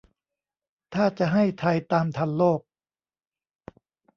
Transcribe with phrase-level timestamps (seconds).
[0.93, 2.61] ถ้าจะให้ไทยตามทันโลก